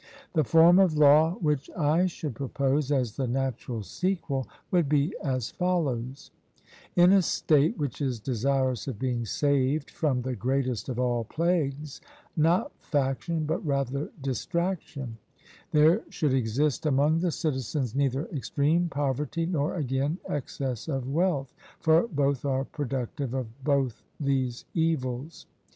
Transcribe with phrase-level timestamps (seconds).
[0.33, 5.51] The form of law which I should propose as the natural sequel would be as
[5.51, 6.31] follows:
[6.95, 12.01] In a state which is desirous of being saved from the greatest of all plagues
[12.35, 15.19] not faction, but rather distraction;
[15.69, 22.07] there should exist among the citizens neither extreme poverty, nor, again, excess of wealth, for
[22.07, 25.45] both are productive of both these evils.